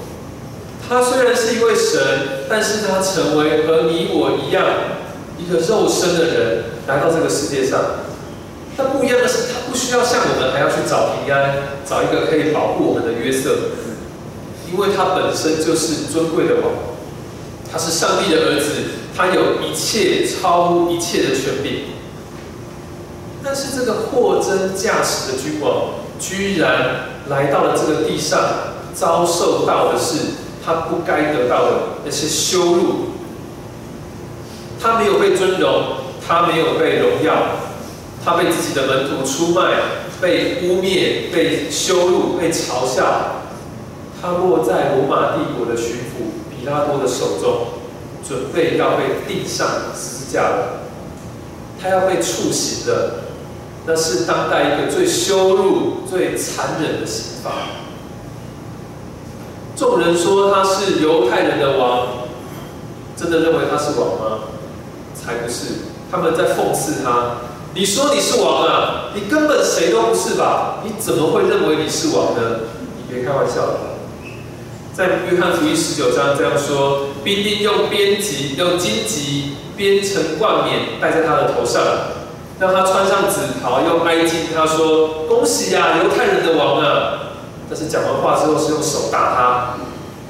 [0.89, 4.65] 他虽然是一位神，但是他成为和你我一样
[5.39, 7.80] 一个肉身的人，来到这个世界上。
[8.78, 11.54] 但不一样的是，他不需要像我们还要去找平安，
[11.86, 13.56] 找一个可以保护我们的约瑟，
[14.72, 16.72] 因为他本身就是尊贵的王，
[17.72, 18.72] 他是上帝的儿子，
[19.16, 21.92] 他有一切超乎一切的权柄。
[23.44, 28.40] 但是这个货真价实的君王，居然来到了这个地上，
[28.94, 30.18] 遭受到的是
[30.66, 31.72] 他不该得到的
[32.06, 32.96] 那些羞辱。
[34.82, 37.34] 他没有被尊荣，他没有被荣耀。
[38.24, 39.62] 他被自己的门徒出卖，
[40.22, 43.42] 被污蔑，被羞辱，被嘲笑。
[44.22, 47.68] 他落在罗马帝国的巡抚比拉多的手中，
[48.24, 50.82] 准备要被钉上十字架了。
[51.82, 53.24] 他要被处刑的，
[53.88, 57.52] 那是当代一个最羞辱、最残忍的刑罚。
[59.76, 62.28] 众人说他是犹太人的王，
[63.18, 64.44] 真的认为他是王吗？
[65.16, 65.74] 才不是，
[66.12, 67.38] 他们在讽刺他。
[67.74, 69.12] 你说你是王啊？
[69.16, 70.80] 你根本谁都不是吧？
[70.84, 72.60] 你怎么会认为你是王呢？
[72.98, 73.80] 你别开玩笑了。
[74.94, 81.82] 在约翰福音十九章这样说：兵丁用编辑、用荆棘编成冠冕戴在他的头上，
[82.60, 87.32] 让他穿上紫袍，用哀金他说：“恭喜呀，犹太人的王啊！”
[87.70, 89.74] 但是讲完话之后是用手打他。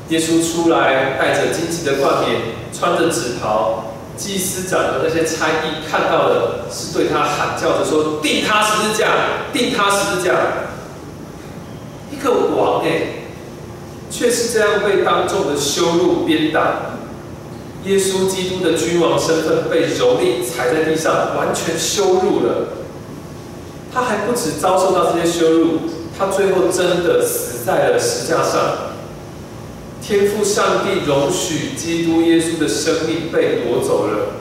[0.10, 2.40] 耶稣出来，带着荆棘的冠冕，
[2.72, 3.91] 穿着紫袍。
[4.22, 9.08] 祭司长的那些差役看到的是对他喊叫着说：“定他十字架，
[9.52, 10.36] 定他十字架。”
[12.14, 13.24] 一个王哎，
[14.12, 16.92] 却是这样被当众的羞辱鞭打。
[17.86, 22.68] 耶稣基督的君王身份被蹂躏，踩在地上，完全羞辱了。
[23.92, 25.80] 他还不止遭受到这些羞辱，
[26.16, 28.91] 他最后真的死在了石架上。
[30.02, 34.34] 天父上帝容许基督耶稣的生命被夺走了。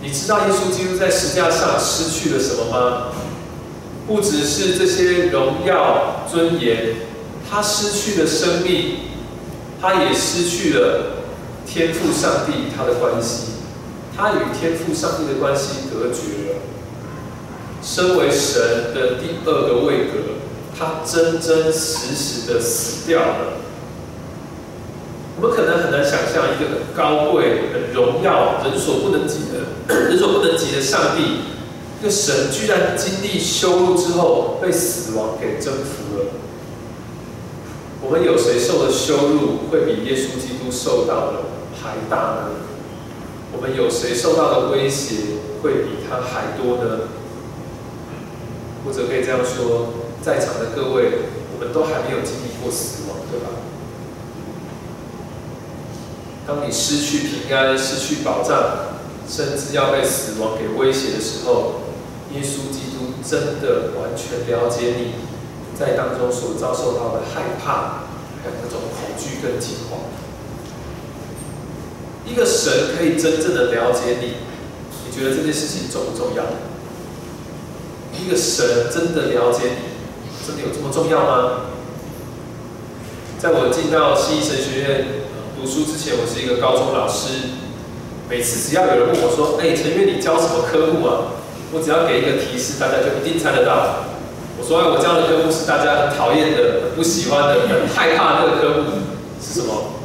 [0.00, 3.08] 你知道耶稣基督在石架上失去了什么吗？
[4.06, 6.96] 不只是这些荣耀尊严，
[7.48, 8.96] 他失去了生命，
[9.80, 11.22] 他也失去了
[11.66, 13.52] 天父上帝他的关系，
[14.16, 16.58] 他与天父上帝的关系隔绝了。
[17.82, 20.34] 身为神的第二个位格，
[20.76, 23.58] 他真真实实的死掉了。
[25.42, 29.74] 我们可能很难想象一个很高贵、很荣耀、人所不能及的、
[30.06, 31.38] 人所不能及的上帝，
[31.98, 36.26] 一个神居然经历羞辱之后被死亡给征服了。
[38.00, 41.38] 我们有谁受的羞辱会比耶稣基督受到的
[41.82, 42.50] 还大呢？
[43.52, 45.16] 我们有谁受到的威胁
[45.60, 47.00] 会比他还多呢？
[48.86, 49.88] 或者可以这样说，
[50.22, 51.10] 在场的各位，
[51.52, 53.50] 我们都还没有经历过死亡，对吧？
[56.46, 61.82] 当你失去平安、失去保障，甚至要被死亡给威胁的时候，
[62.34, 65.14] 耶稣基督真的完全了解你
[65.78, 68.02] 在当中所遭受到的害怕，
[68.42, 70.00] 还有那种恐惧跟惊慌。
[72.26, 74.34] 一个神可以真正的了解你，
[75.06, 76.42] 你觉得这件事情重不重要？
[78.12, 81.60] 一个神真的了解你，真的有这么重要吗？
[83.38, 85.21] 在我进到西医神学院。
[85.62, 87.54] 读书之前，我是一个高中老师。
[88.28, 91.38] 每次只要有人问我说：“哎，陈月，你教什么科目啊？”
[91.70, 94.10] 我只要给一个提示，大家就一定猜得到。
[94.58, 99.06] 我说：“哎，我教的科目是大家很讨厌的、很不喜欢的、很害怕的那个科目
[99.38, 100.02] 是什么？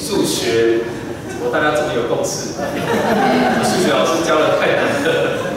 [0.00, 0.88] 数学。
[1.28, 2.56] 怎么大家这么有共识？
[2.56, 5.52] 数学老师教的太难了。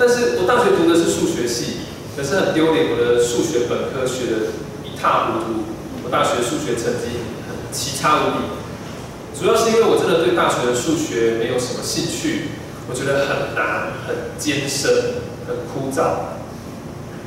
[0.00, 1.84] 但是我大学读的是数学系，
[2.16, 4.56] 可是很丢脸，我的数学本科学的
[4.88, 5.68] 一塌糊涂。
[6.00, 7.28] 我大学数学成绩。
[7.72, 12.50] 奇差无比，主要是因为我真的对大学的数学没有什么兴趣，
[12.88, 16.36] 我觉得很难、很艰深、很枯燥。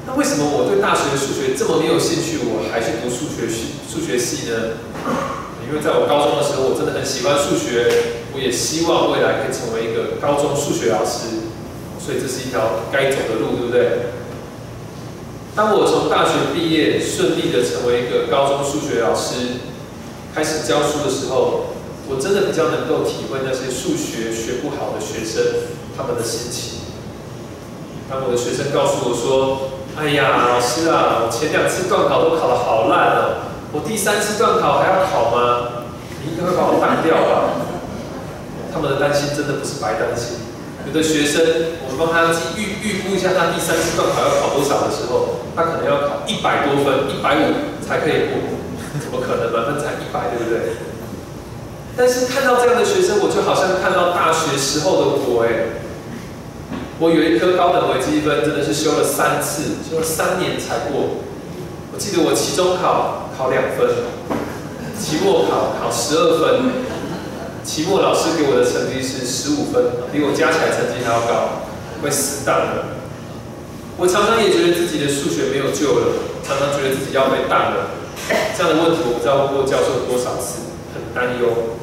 [0.05, 3.79] 那为什么我对大学的数学这么没有兴趣，我还去读数学系？
[3.87, 4.77] 数学系呢？
[5.65, 11.47] 因为在我高中的时候，我真的很喜欢数学，我也希望未来可以成为一个高中数学老师，
[11.97, 14.11] 所以这是一条该走的路，对不对？
[15.55, 19.71] 当我从大学毕业，顺利的成为一个高中数学老师。
[20.33, 21.77] 开始教书的时候，
[22.09, 26.89] 我真的比较能够体会那些数学学不好的学生他们的心情。
[28.09, 35.85] 当我的学生告诉我说：“哎呀，老师啊，我前两次段考都考得好烂哦，我第三次段考还要考吗？
[36.25, 37.61] 你应该会把我当掉吧？”
[38.73, 40.41] 他们的担心真的不是白担心。
[40.85, 48.62] 有的学生，我们帮他预预估一下，他第三次段考要考多少的时候，他可能要考一百多分，一百五才可以过。
[49.01, 50.77] 怎么可能满分才一百，对不对？
[51.95, 55.81] 但是看到这样的学生，我就好像看到大学时候的我哎，
[56.99, 61.21] 我有一科高等微积分，真的是修了三次，修了三年才过。
[61.93, 63.85] 我记得我期中考考两分，
[64.97, 66.73] 期末考考十二分，
[67.63, 71.65] 期末老师给我的成绩是十五分，比我加起来成绩还要高，
[72.01, 72.97] 会死当的。
[73.97, 78.01] 我常常也觉得自己的数学没有救了，常常觉得自己要被当了。
[78.29, 81.75] 这样的问题，我不知道问过教授多少次，很担忧。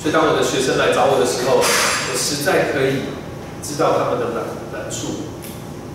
[0.00, 3.10] 所以当我的学生来找我的时候，我实在可以
[3.62, 5.34] 知道他们的难难处。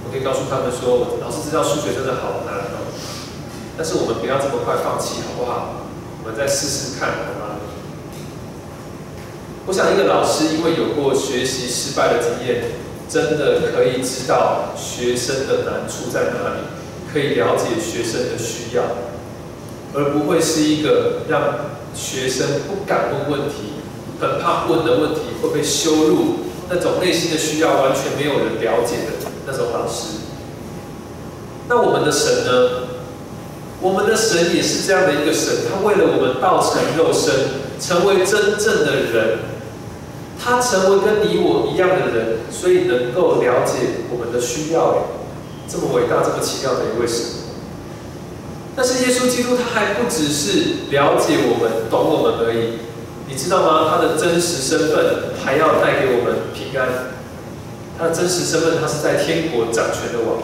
[0.05, 2.91] 我可以告诉他们说，老师知道数学真的好难哦，
[3.77, 5.87] 但是我们不要这么快放弃，好不好？
[6.23, 7.59] 我们再试试看，好吗？
[9.65, 12.75] 我想一个老师因为有过学习失败的经验，
[13.07, 16.67] 真的可以知道学生的难处在哪里，
[17.11, 18.83] 可以了解学生的需要。
[19.93, 21.41] 而不会是一个让
[21.93, 23.73] 学生不敢问问题、
[24.19, 26.39] 很怕问的问题会被羞辱、
[26.69, 30.17] 那种内心的需要完全没有人了解的那种老师。
[31.67, 32.83] 那我们的神呢？
[33.81, 37.33] 我们的神也是这样的一个神，他为了我们道成肉身，
[37.81, 39.39] 成为真正的人，
[40.41, 45.09] 他成为跟你我一样的人，所以能够了解我们的需要。
[45.67, 47.42] 这么伟大、这么奇妙的一位神。
[48.75, 52.79] 但是耶稣基督他还不只是了解我们、懂我们而已，
[53.29, 53.91] 你知道吗？
[53.91, 57.13] 他的真实身份还要带给我们平安。
[57.97, 60.41] 他的真实身份，他是在天国掌权的王，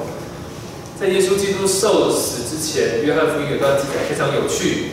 [1.00, 4.92] 在耶稣基督受死之前，约翰福音有段记载非常有趣。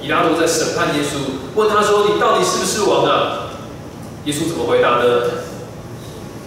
[0.00, 3.50] 比拉多在审判耶稣，问他说：“你到底是不是王啊？”
[4.26, 5.30] 耶稣怎么回答呢？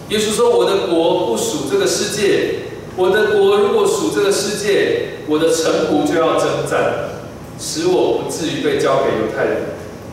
[0.08, 2.60] 耶稣说：“我的国不属这个世界。
[2.96, 7.10] 我的国如果属这个世界，我的臣仆就要征战，
[7.58, 9.62] 使我不至于被交给犹太人。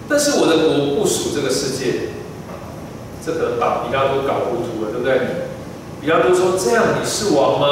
[0.10, 2.10] 但是我的国不属这个世界。”
[3.26, 5.48] 这可能把比拉多搞糊涂了，对不对？
[6.02, 7.68] 比拉多说：“这样你是王吗？”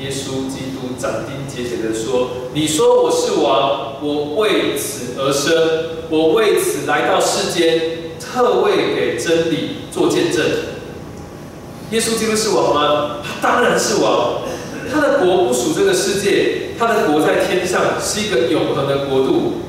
[0.00, 5.52] 耶稣基督斩钉截铁的说：“你说我是王，我为此而生，
[6.08, 10.42] 我为此来到世间，特为给真理做见证。”
[11.92, 13.16] 耶稣基督是王吗？
[13.22, 14.40] 他当然是王。
[14.92, 19.62] 他的国不属这个世界，他的国在天上，是一个永恒的国度。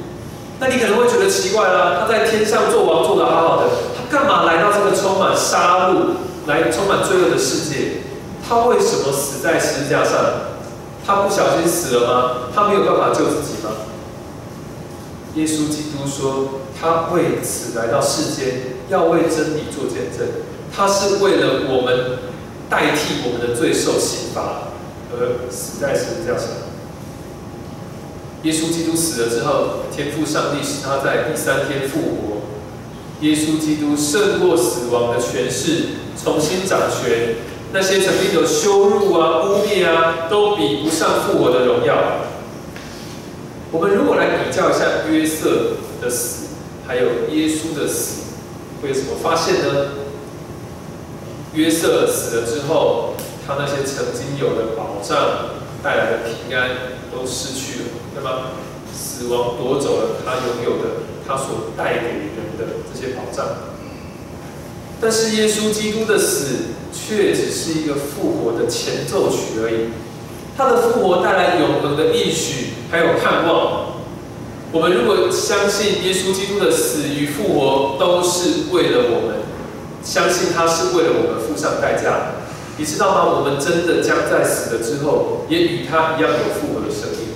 [0.60, 6.16] 那你可能会觉得奇怪啦，他在天上做王做得好好的，他干嘛来到这个充满杀戮、
[6.48, 8.02] 来充满罪恶的世界？
[8.48, 10.14] 他为什么死在十字架上？
[11.06, 12.32] 他不小心死了吗？
[12.54, 13.72] 他没有办法救自己吗？
[15.36, 20.28] 耶稣基督说，他为此来到世间，要为真理做见证。
[20.76, 22.18] 他是为了我们
[22.70, 24.67] 代替我们的罪受刑罚
[25.20, 26.48] 而死在十字架上。
[28.44, 32.38] 耶稣基督死了之后，天父上帝使他在第三天复活。
[33.22, 35.88] 耶稣基督胜过死亡的权势，
[36.24, 37.36] 重新掌权。
[37.74, 41.96] 那些曾经的羞辱啊、污蔑啊，都比不上复活的荣耀。
[43.72, 46.46] 我们如果来比较一下约瑟的死，
[46.88, 48.22] 还有耶稣的死，
[48.82, 49.90] 会有什么发现呢？
[51.54, 53.16] 约瑟死了之后，
[53.48, 56.70] 他那些曾经有的保障带来的平安
[57.12, 58.52] 都失去了，对吗？
[58.94, 60.90] 死亡夺走了他拥有的，
[61.26, 63.46] 他所带给人的这些保障。
[65.00, 66.76] 但是耶稣基督的死。
[66.92, 69.92] 却只是一个复活的前奏曲而已。
[70.58, 74.02] 他的复活带来永恒的应许，还有盼望。
[74.72, 79.42] 我们如果相信耶稣基督的死与复活都是为了我们，
[80.04, 82.47] 相信他是为了我们付上代价，
[82.78, 83.26] 你知道吗？
[83.26, 87.30] 我们真的将在死了之后，也与他一样有复活的生命。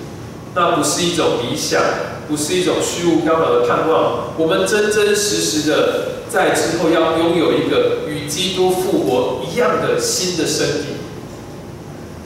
[0.56, 1.82] 那不是一种理想，
[2.28, 4.34] 不是一种虚无缥缈的盼望。
[4.38, 6.22] 我们真真实实的。
[6.32, 10.96] 在之后要拥有一个与基督复活一样的新的身体，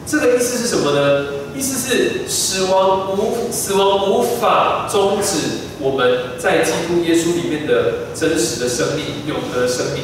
[0.06, 1.26] 这个意思是什么呢？
[1.58, 5.38] 意思是死亡无死亡无法终止
[5.80, 10.04] 我们在基督耶稣里面的真实的生命，永恒的生命。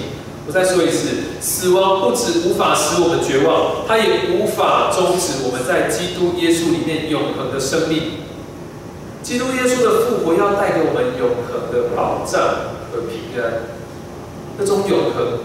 [0.52, 8.20] 我再说一次，死亡不止无法使我们绝望，它也无法终止我们在基督耶稣里面永恒的生命。
[9.24, 13.80] 基督耶稣的复活要带给我们永恒的保障和平安。
[14.60, 15.40] 这种永恒，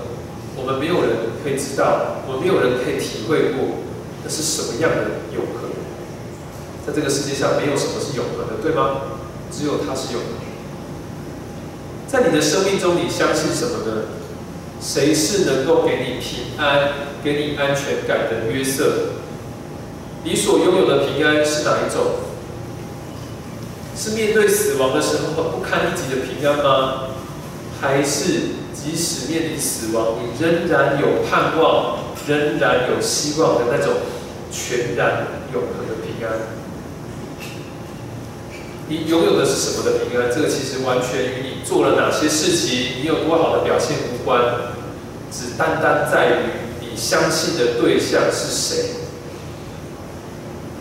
[0.59, 3.87] 我们没有人可以知道，我们没有人可以体会过，
[4.25, 5.71] 那是什么样的永恒？
[6.85, 9.23] 在这个世界上，没有什么是永恒的，对吗？
[9.55, 10.43] 只有它是永恒。
[12.11, 14.26] 在你的生命中，你相信什么呢？
[14.81, 19.11] 谁是能够给你平安、给你安全感的约瑟？
[20.25, 22.03] 你所拥有的平安是哪一种？
[23.97, 27.09] 是面对死亡的时候不堪一击的平安吗？
[27.81, 28.57] 还是？
[28.77, 31.97] 即使面临死亡，你仍然有盼望，
[32.29, 33.95] 仍然有希望的那种
[34.53, 36.66] 全然永恒的平安。
[38.89, 40.31] 你拥有的是什么的平安？
[40.33, 44.41] 这个其实完全与你做了哪些事情，你有多好的表现无关，
[45.31, 46.33] 只单单在于
[46.81, 48.91] 你相信的对象是谁。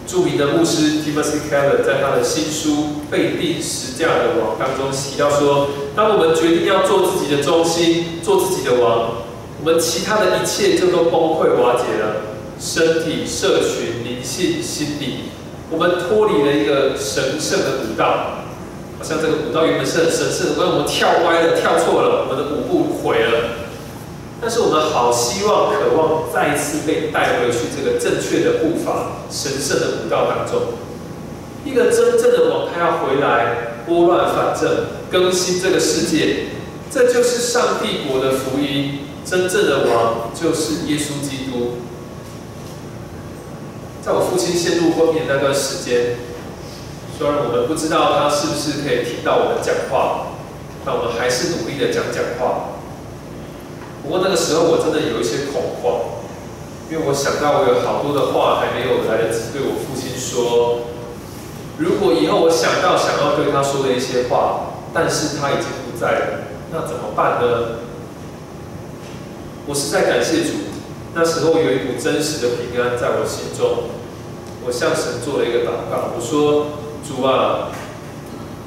[0.07, 2.69] 著名的牧师 Timothy Keller 在他的新书
[3.09, 9.25] 《被定时价的王》当中提到说：“当我们决定要做自己的中心，做自己的王，
[9.59, 12.21] 我们其他的一切就都崩溃瓦解了。
[12.59, 15.31] 身体、社群、灵性、心理，
[15.71, 18.45] 我们脱离了一个神圣的舞道，
[18.97, 23.65] 好像这个舞道原本是很神圣的，但我们跳歪了、跳错了，我们的舞步毁了。”
[24.41, 30.73] 但是我们好希望、渴望再一次被带回去这个正确的步伐、神圣的舞道当中。
[31.63, 36.47] 一个真正的王，他要回来拨乱反正、更新这个世界。
[36.91, 38.99] 这就是上帝国的福音。
[39.25, 41.77] 真正的王就是耶稣基督。
[44.05, 46.17] 在我父亲陷入昏迷那段时间，
[47.17, 50.27] 虽然我们不知道他是不是可以听到我们讲话，
[50.85, 52.77] 但我们还是努力的讲讲话。
[54.03, 56.21] 不过那个时候我真的有一些恐慌，
[56.91, 60.85] 因为我想到我有好多的话还没有来得及对我父亲说。
[61.79, 66.25] 如果以后我想到想要对他说的一些话，但是他已经不在了，
[66.71, 67.81] 那怎么办呢？
[69.65, 70.74] 我实在感谢主，
[71.17, 73.87] 那时候有一股真实的平安在我心中，
[74.65, 76.75] 我向神做了一个祷告，我说
[77.07, 77.71] ：“主啊，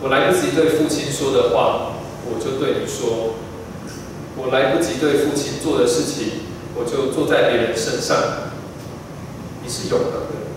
[0.02, 1.92] 我来不及对父亲说的话，
[2.24, 3.36] 我就对你说；
[4.34, 6.40] 我来不及对父亲做的事情，
[6.74, 8.16] 我就做在别人身上。
[9.62, 10.48] 你是永恒的，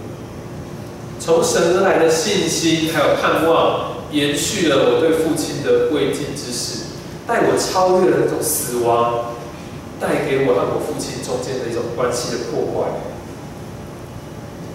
[1.20, 6.86] 从神而来的信心还有盼望，延续了我对父亲的未尽之事，
[7.28, 9.26] 带我超越了那种死亡。”
[10.02, 12.90] 带给我和我父亲中间的一种关系的破坏。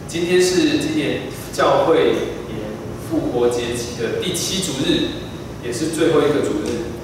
[0.06, 1.22] 今天是今年
[1.52, 2.70] 教会年
[3.10, 5.26] 复活节期的第七主日，
[5.66, 6.94] 也是最后一个主日。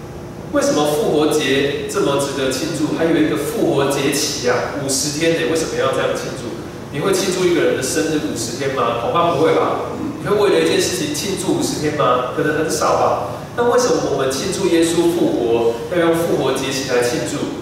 [0.53, 2.97] 为什么复活节这么值得庆祝？
[2.97, 5.51] 还有一个复活节期呀，五十天呢？
[5.51, 6.63] 为什么要这样庆祝？
[6.93, 9.03] 你会庆祝一个人的生日五十天吗？
[9.03, 9.91] 恐怕不会吧。
[10.23, 12.31] 你会为了一件事情庆祝五十天吗？
[12.37, 13.43] 可能很少吧。
[13.57, 17.62] 那为什么我们庆祝耶稣复活要用复活节期来庆祝？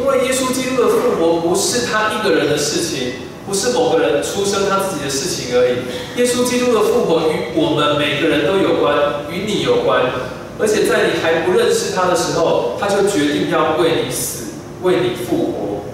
[0.00, 3.12] 因为耶稣基督的复活不是他一个人的事情，
[3.46, 6.18] 不是某个人出生他自己的事情而已。
[6.18, 8.96] 耶稣基督的复活与我们每个人都有关，
[9.30, 10.10] 与你有关。
[10.58, 15.84] 而且在你还不认识他的时候，他就决定要为你死，为你复活。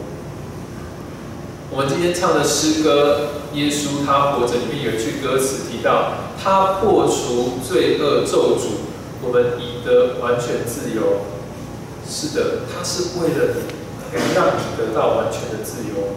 [1.71, 8.87] 我们今天唱的诗歌《耶稣他活着》里面有一句歌词提到：“他破除罪恶咒诅，
[9.23, 11.27] 我们已得完全自由。”
[12.09, 13.76] 是的，他是为了你。
[14.35, 16.15] 让你得到完全的自由。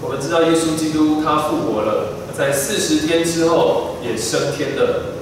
[0.00, 5.14] 我们知道耶稣基督他复活了，在四十天之后也升天了。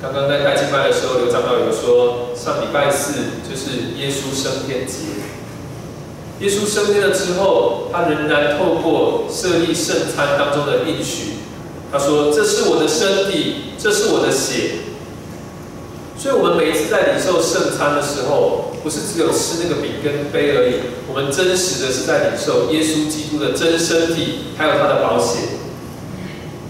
[0.00, 3.14] 刚刚在带敬拜的时候，刘长老有说，上礼拜四
[3.48, 4.94] 就是耶稣升天节。
[6.40, 11.38] 耶稣升天了之后，他仍然透过设立圣餐当中的应许，
[11.90, 14.74] 他说：“这是我的身体，这是我的血。”
[16.16, 20.74] 所以，我们每一次在领受圣餐的时候，不是只有吃那个饼跟杯而已，
[21.08, 25.38] 我们真实的是在领受耶稣基督的真身体，还有他的宝血。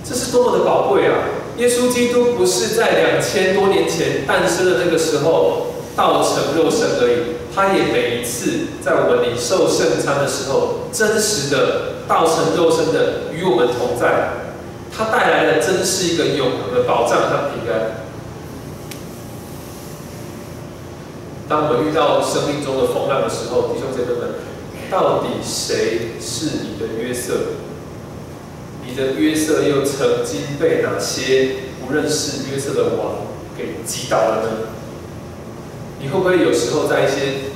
[0.05, 1.37] 这是多么的宝贵啊！
[1.59, 14.31] 耶稣基督不是在两千多年前诞生的那个时候道成肉身而已，他也每一次在我们领受圣餐的时候，真实的道成肉身的与我们同在，
[14.97, 18.08] 他带来的真是一个永恒的保障和平安。
[21.49, 24.35] 当我们遇到生命中的风浪的时候，弟兄姐妹们，
[24.91, 27.57] 到底谁是你的约瑟？
[28.87, 33.27] 你的约瑟又曾经被哪些不认识约瑟的王
[33.57, 34.49] 给击倒了呢？
[36.01, 37.51] 你会不会有时候在一些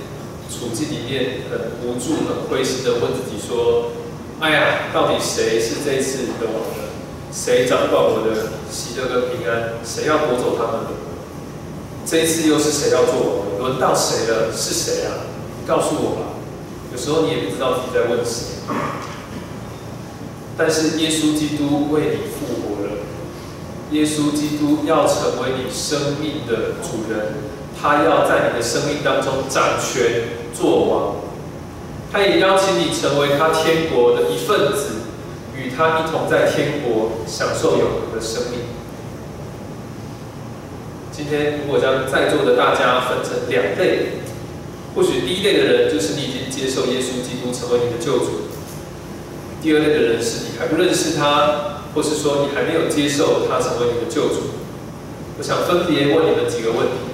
[0.48, 3.92] 处境里面很无助、很灰心的问自己说
[4.40, 6.88] ：“哎呀，到底谁是这一次的王呢？
[7.30, 9.74] 谁掌管我的喜乐跟平安？
[9.84, 10.88] 谁要夺走他们呢？
[12.04, 14.52] 这一次又是谁要做？”轮到谁了？
[14.52, 15.22] 是谁啊？
[15.66, 16.22] 告诉我吧。
[16.92, 18.58] 有时候你也不知道自己在问谁。
[20.58, 22.90] 但是耶稣基督为你复活了。
[23.92, 27.34] 耶稣基督要成为你生命的主人，
[27.80, 31.16] 他要在你的生命当中掌权做王。
[32.10, 35.06] 他也邀请你成为他天国的一份子，
[35.56, 38.60] 与他一同在天国享受永恒的生命。
[41.14, 44.22] 今天如果将在座的大家分成两类，
[44.94, 48.48] 或许第一类的人就是你已经接受耶稣基督成为你的救主；
[49.60, 54.56] 第二类的人是你还不认识他，或是说你还没有接受他成为你的救主。
[55.38, 57.12] 我想分别问你们几个问题。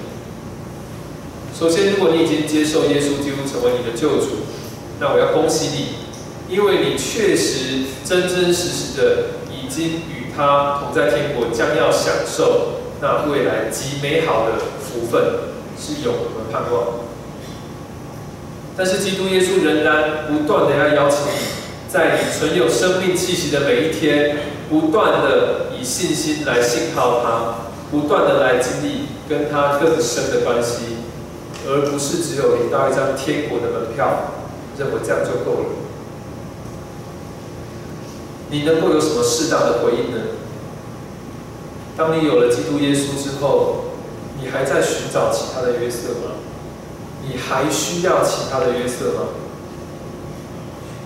[1.53, 4.47] 首先，如果你已经接受耶稣基督成为你的救主，
[5.01, 12.78] 那我要恭喜你，因为你确实真真实实的已经与他同在天国，将要享受。
[13.01, 15.23] 那未来极美好的福分
[15.77, 16.99] 是永恒的盼望，
[18.75, 21.37] 但是基督耶稣仍然不断的要邀请你，
[21.87, 24.37] 在你存有生命气息的每一天，
[24.69, 30.97] 不断的以信心来信靠他，不断的来经历跟他更深的关系，
[31.65, 34.33] 而不是只有领到一张天国的门票，
[34.77, 35.65] 认为这样就够了。
[38.49, 40.21] 你能够有什么适当的回应呢？
[41.99, 43.83] 当你有了基督耶稣之后，
[44.41, 46.39] 你还在寻找其他的约瑟吗？
[47.27, 49.35] 你还需要其他的约瑟吗？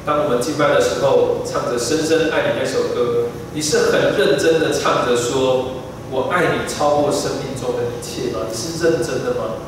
[0.05, 5.81] 当我们敬拜的时候，唱着《深深爱你》那首歌，你是很认真的唱着说
[6.13, 9.65] ：“我爱你超过生命中的一切吗？”你是认真的吗？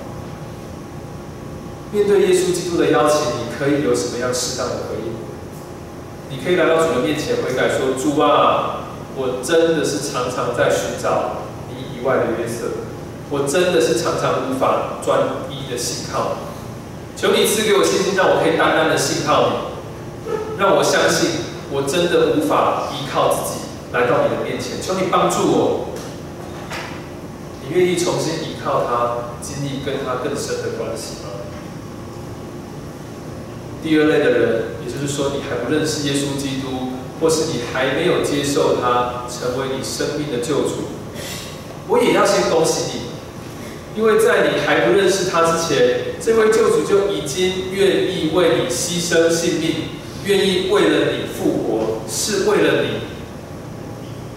[1.92, 5.16] 面对耶稣基督的邀请，你可以有什么样适当的回应？
[6.30, 8.84] 你可以来到主的面前悔改，说：“主啊。”
[9.18, 12.66] 我真的是常常在寻找你以外的约瑟，
[13.30, 16.46] 我真的是常常无法专一的信靠你。
[17.16, 19.56] 求你赐给我信心，让我可以单单的信靠你。
[20.58, 21.30] 让我相信
[21.72, 23.60] 我真的无法依靠自己
[23.94, 25.90] 来到你的面前，求你帮助我。
[27.64, 31.30] 你愿意重新依靠他，经历跟他更深的关系吗？
[33.82, 36.85] 第二类的人，也就是说你还不认识耶稣基督，
[37.22, 40.90] 或是你还没有接受他成为你生命的救主，
[41.88, 43.06] 我也要先恭喜你。
[43.98, 49.76] 因为在你还不认识他之前，这位救主就已经愿意为你牺牲性命，
[50.26, 53.00] 愿意为了你复活，是为了你。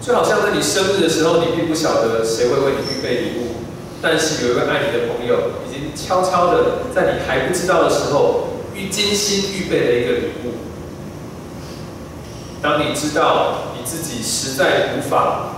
[0.01, 3.57] 就好像在你生日的时候，你并不晓得谁会为你预备礼物，
[4.01, 10.68] 但是有一位爱你的朋友，已经悄悄的在你还不知道的时候，预精心预备了一个礼物。
[12.61, 15.55] 当你知道你自己实在无法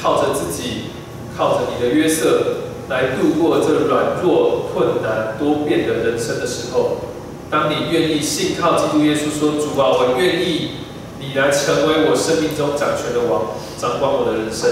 [0.00, 0.90] 靠着自己，
[1.36, 2.56] 靠着你的约瑟。
[2.90, 6.96] 来度过这软弱、困难、多变的人生的时候，
[7.48, 10.70] 当你愿意信靠基督耶稣，说主啊，我愿意
[11.20, 14.68] 你来成为我生命中掌权的王，掌管我的人生。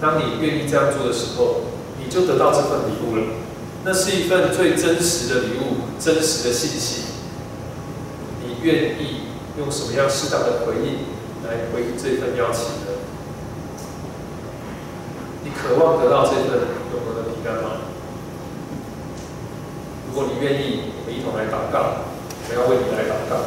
[0.00, 1.60] 当你愿意这样做的时候，
[2.02, 3.22] 你就得到这份礼物了。
[3.84, 7.02] 那是一份最真实的礼物，真实的信息。
[8.44, 11.04] 你愿意用什么样适当的回应
[11.44, 12.92] 来回应这份邀请呢？
[15.44, 16.80] 你渴望得到这份？
[16.92, 17.82] 永恒的平安吗？
[20.08, 22.04] 如果你愿意，我们一同来祷告。
[22.48, 23.44] 我要为你来祷告。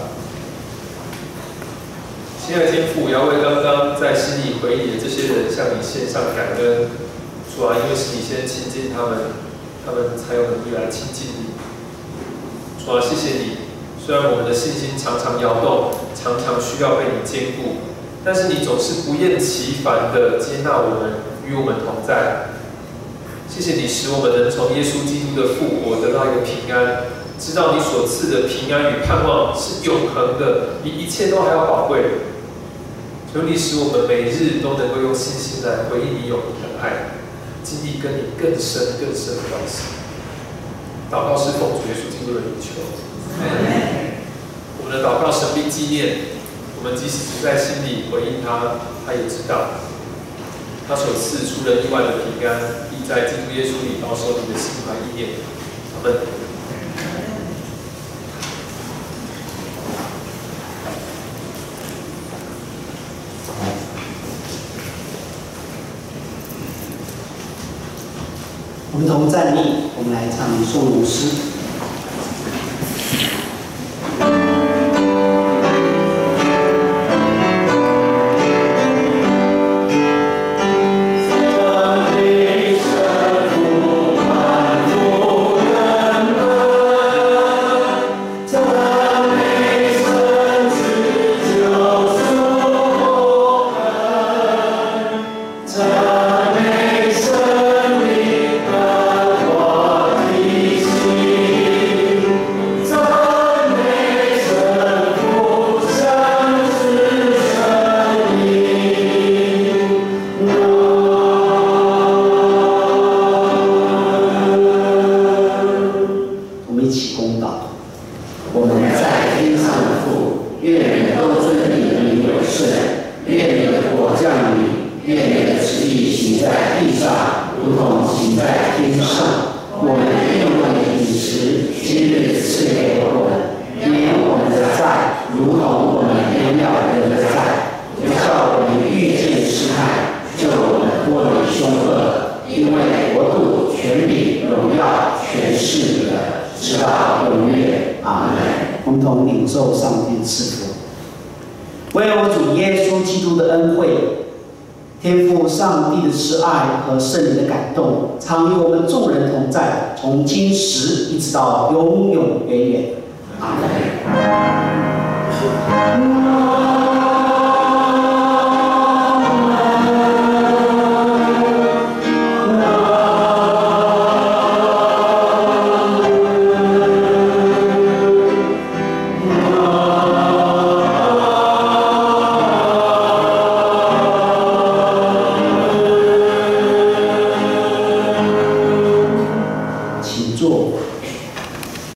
[2.46, 6.90] 亲爱的天父，我要为刚刚在心里回忆的这些人向你献上感恩。
[7.50, 9.34] 主啊，因为是你先亲近他们，
[9.86, 11.56] 他们才有能力来亲近你。
[12.84, 13.65] 主啊，谢谢你。
[14.06, 17.82] 虽然我们的信心常常摇动，常常需要被你兼顾，
[18.24, 22.54] 但是你总是不厌其烦的接纳我们，与我们同在。
[23.50, 32.30] 谢谢你使我们能从耶稣基督的复活得到一个平安，知道你所赐的平安与盼望是永恒的，比一切都还要宝贵。
[33.34, 37.18] 求你使我们每日都能够用信心来回应你永恒的爱，
[37.64, 39.98] 经历跟你更深更深的关系。
[41.10, 42.86] 祷告是奉主耶稣基督的名求。
[44.86, 46.18] 我们的祷告神秘纪念，
[46.78, 49.82] 我们即使不在心里回应他，他也知道。
[50.88, 52.62] 他所赐出人意外的平安，
[52.92, 55.40] 必在基督耶稣里保守你的心怀意念。
[55.96, 56.14] 阿门。
[68.92, 71.55] 我们同站立，我们来唱颂读诗。